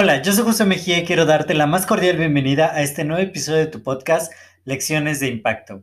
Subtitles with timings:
[0.00, 3.20] Hola, yo soy José Mejía y quiero darte la más cordial bienvenida a este nuevo
[3.20, 4.32] episodio de tu podcast
[4.64, 5.82] Lecciones de Impacto.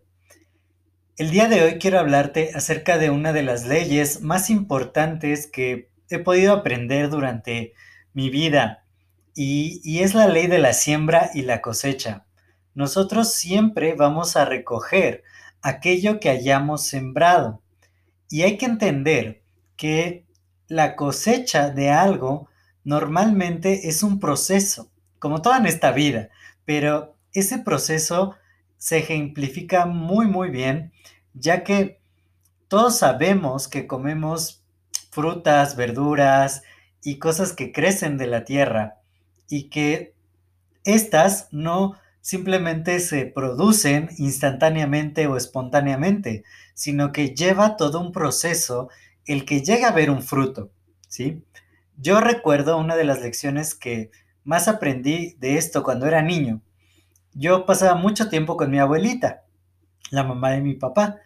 [1.17, 5.89] El día de hoy quiero hablarte acerca de una de las leyes más importantes que
[6.09, 7.73] he podido aprender durante
[8.13, 8.85] mi vida
[9.35, 12.25] y, es la ley de la siembra y la cosecha.
[12.73, 15.23] Nosotros siempre vamos a recoger
[15.61, 17.61] aquello que hayamos sembrado
[18.29, 19.43] y hay que entender
[19.75, 20.25] que
[20.69, 22.47] la cosecha de algo
[22.85, 26.29] normalmente es un proceso, como toda esta vida,
[26.63, 28.35] pero ese proceso
[28.77, 30.93] se ejemplifica muy muy bien,
[31.33, 31.99] ya que
[32.69, 34.63] todos sabemos que comemos
[35.11, 36.63] frutas, verduras
[37.03, 39.01] y cosas que crecen de la tierra
[39.49, 40.13] y que
[40.83, 48.89] estas no simplemente se producen instantáneamente o espontáneamente, sino que lleva todo un proceso
[49.25, 50.71] el que llega a ver un fruto,
[51.07, 51.43] ¿sí?
[51.97, 54.11] Yo recuerdo una de las lecciones que
[54.43, 56.61] más aprendí de esto cuando era niño.
[57.33, 59.43] Yo pasaba mucho tiempo con mi abuelita,
[60.11, 61.17] la mamá de mi papá,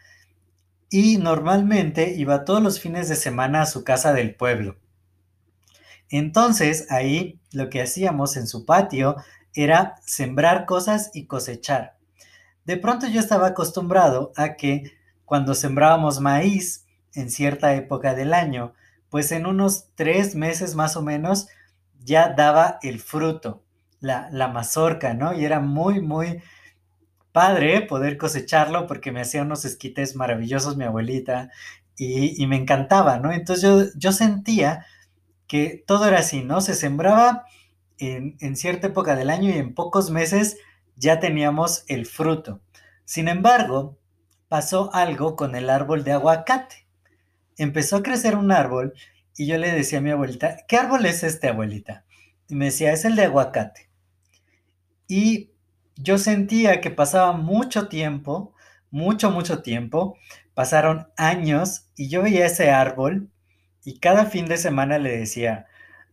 [0.89, 4.77] y normalmente iba todos los fines de semana a su casa del pueblo.
[6.09, 9.15] Entonces ahí lo que hacíamos en su patio
[9.53, 11.97] era sembrar cosas y cosechar.
[12.65, 14.93] De pronto yo estaba acostumbrado a que
[15.25, 18.73] cuando sembrábamos maíz en cierta época del año,
[19.09, 21.47] pues en unos tres meses más o menos
[22.03, 23.63] ya daba el fruto,
[23.99, 25.33] la, mazorca, ¿no?
[25.33, 26.41] Y era muy, muy
[27.31, 31.49] padre poder cosecharlo porque me hacía unos esquites maravillosos mi abuelita
[31.97, 33.31] y, me encantaba, ¿no?
[33.31, 34.85] Entonces yo, yo, sentía
[35.47, 36.61] que todo era así, ¿no?
[36.61, 37.45] Se sembraba
[37.97, 40.57] en cierta época del año y en pocos meses
[40.95, 42.61] ya teníamos el fruto.
[43.03, 43.97] Sin embargo,
[44.47, 46.88] pasó algo con el árbol de aguacate
[47.63, 48.93] empezó a crecer un árbol
[49.37, 52.03] y yo le decía a mi abuelita, ¿qué árbol es este, abuelita?
[52.47, 53.89] Y me decía, es el de aguacate.
[55.07, 55.51] Y
[55.95, 58.53] yo sentía que pasaba mucho tiempo,
[58.91, 60.17] mucho, mucho tiempo,
[60.53, 63.29] pasaron años y yo veía ese árbol
[63.83, 65.67] y cada fin de semana le decía,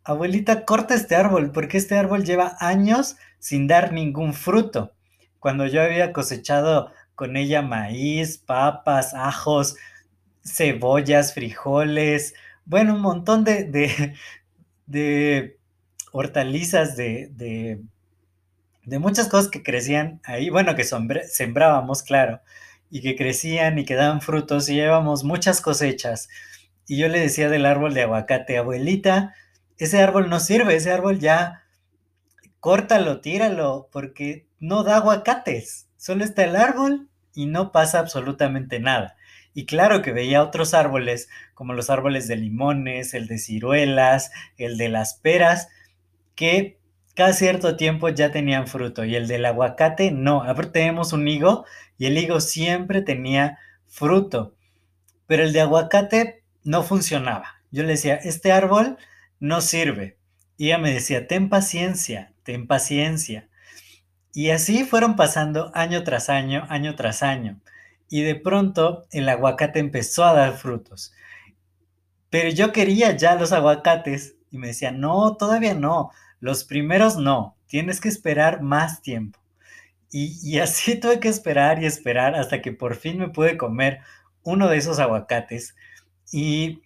[0.05, 4.95] abuelita, corta este árbol porque este árbol lleva años sin dar ningún fruto.
[5.41, 9.77] Cuando yo había cosechado con ella maíz, papas, ajos,
[10.47, 12.35] cebollas, frijoles,
[12.65, 13.65] bueno, un montón de,
[14.87, 15.59] de,
[16.13, 17.81] hortalizas, de, de,
[18.85, 22.41] de, muchas cosas que crecían ahí, bueno, que sembrábamos, claro,
[22.91, 26.29] y que crecían y que daban frutos y llevábamos muchas cosechas.
[26.89, 29.35] Y yo le decía del árbol de aguacate, abuelita,
[29.79, 31.65] ese árbol no sirve, ese árbol ya
[32.61, 39.17] córtalo, tíralo, porque no da aguacates, solo está el árbol y no pasa absolutamente nada.
[39.57, 44.77] Y claro que veía otros árboles, como los árboles de limones, el de ciruelas, el
[44.77, 45.69] de las peras,
[46.35, 46.79] que
[47.15, 49.07] cada cierto tiempo ya tenían fruto.
[49.07, 50.43] Y el del aguacate no.
[50.43, 51.65] Ahora tenemos un higo
[51.97, 54.55] y el higo siempre tenía fruto.
[55.27, 57.63] Pero el de aguacate no funcionaba.
[57.71, 58.99] Yo le decía, este árbol
[59.41, 60.19] no sirve.
[60.59, 63.49] Y ella me decía, ten paciencia, ten paciencia.
[64.35, 67.59] Y así fueron pasando año tras año, año tras año
[68.09, 71.13] y de pronto el aguacate empezó a dar frutos.
[72.31, 77.57] Pero yo quería ya los aguacates y me decía, no, todavía no, los primeros no,
[77.67, 79.39] tienes que esperar más tiempo.
[80.11, 84.01] Y, así tuve que esperar y esperar hasta que por fin me pude comer
[84.43, 85.75] uno de esos aguacates.
[86.33, 86.83] Y,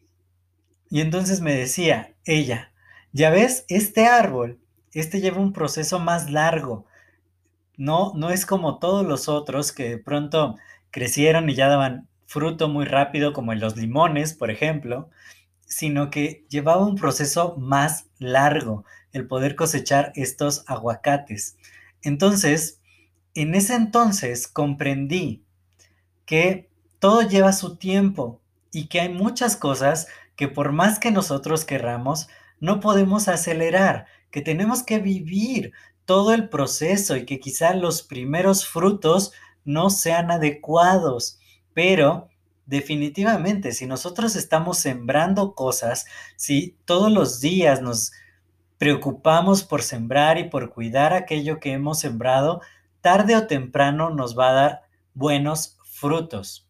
[0.90, 2.72] y entonces me decía ella,
[3.12, 4.58] ya ves, este árbol,
[4.92, 6.86] este lleva un proceso más largo.
[7.76, 10.56] No, no es como todos los otros que de pronto
[10.90, 15.10] crecieron y ya daban fruto muy rápido, como en los limones, por ejemplo,
[15.66, 21.56] sino que llevaba un proceso más largo el poder cosechar estos aguacates.
[22.02, 22.80] Entonces,
[23.34, 25.44] en ese entonces comprendí
[26.24, 28.40] que todo lleva su tiempo
[28.72, 30.06] y que hay muchas cosas
[30.36, 32.28] que por más que nosotros querramos,
[32.60, 35.72] no podemos acelerar, que tenemos que vivir
[36.04, 39.32] todo el proceso y que quizá los primeros frutos
[39.64, 41.38] no sean adecuados,
[41.74, 42.30] pero
[42.70, 48.12] Definitivamente, si nosotros estamos sembrando cosas, si todos los días nos
[48.78, 52.60] preocupamos por sembrar y por cuidar aquello que hemos sembrado,
[53.00, 54.82] tarde o temprano nos va a dar
[55.14, 56.68] buenos frutos.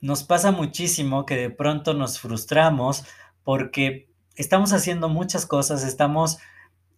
[0.00, 3.04] Nos pasa muchísimo que de pronto nos frustramos
[3.44, 6.38] porque estamos haciendo muchas cosas, estamos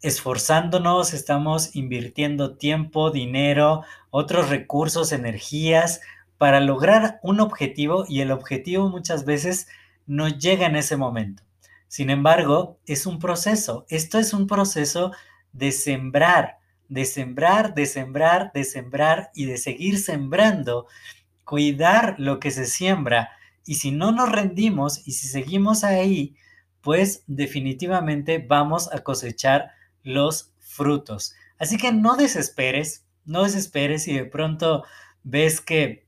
[0.03, 6.01] esforzándonos, estamos invirtiendo tiempo, dinero, otros recursos, energías
[6.39, 9.69] para lograr un objetivo y el objetivo muchas veces
[10.07, 11.43] no llega en ese momento.
[11.87, 13.85] Sin embargo, es un proceso.
[13.89, 15.13] Esto es un proceso
[15.53, 16.59] de sembrar,
[16.89, 20.87] de sembrar, de sembrar, de sembrar y de seguir sembrando,
[21.45, 23.31] cuidar lo que se siembra.
[23.67, 26.37] Y si no nos rendimos y si seguimos ahí,
[26.81, 31.35] pues definitivamente vamos a cosechar los frutos.
[31.59, 34.85] Así que no desesperes, no desesperes si de pronto
[35.23, 36.07] ves que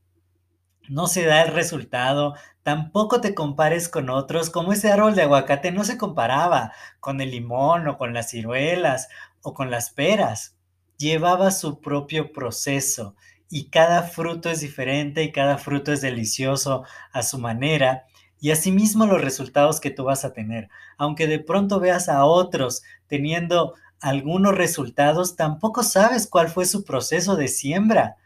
[0.89, 5.71] no se da el resultado, tampoco te compares con otros, como ese árbol de aguacate
[5.71, 9.07] no se comparaba con el limón o con las ciruelas
[9.41, 10.57] o con las peras,
[10.97, 13.15] llevaba su propio proceso
[13.49, 18.05] y cada fruto es diferente y cada fruto es delicioso a su manera
[18.39, 20.69] y asimismo los resultados que tú vas a tener.
[20.97, 27.37] Aunque de pronto veas a otros teniendo algunos resultados, tampoco sabes cuál fue su proceso
[27.37, 28.17] de siembra.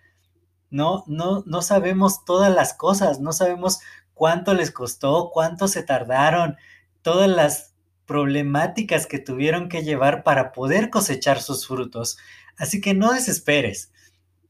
[0.72, 3.80] No, no, no sabemos todas las cosas, no sabemos
[4.16, 6.58] cuánto les costó, cuánto se tardaron,
[7.04, 7.76] todas las
[8.08, 12.18] problemáticas que tuvieron que llevar para poder cosechar sus frutos.
[12.58, 13.92] Así que no desesperes.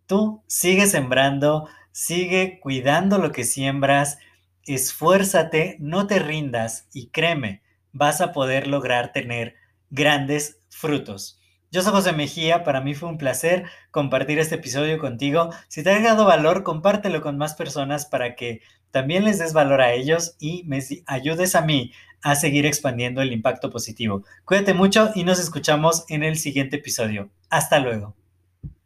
[0.06, 4.18] Tú sigue sembrando, sigue cuidando lo que siembras,
[4.64, 9.56] esfuérzate, no te rindas y créeme, vas a poder lograr tener
[9.90, 11.40] grandes frutos.
[11.70, 15.50] Yo soy José Mejía, para mí fue un placer compartir este episodio contigo.
[15.68, 18.62] Si te ha dado valor, compártelo con más personas para que
[18.92, 21.92] también les des valor a ellos y me ayudes a mí
[22.22, 24.24] a seguir expandiendo el impacto positivo.
[24.46, 27.30] Cuídate mucho y nos escuchamos en el siguiente episodio.
[27.50, 28.17] Hasta luego.